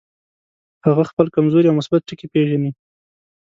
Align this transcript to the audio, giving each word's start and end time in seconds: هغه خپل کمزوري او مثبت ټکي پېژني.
هغه 0.85 1.03
خپل 1.11 1.25
کمزوري 1.35 1.67
او 1.69 1.77
مثبت 1.81 2.01
ټکي 2.07 2.27
پېژني. 2.33 2.71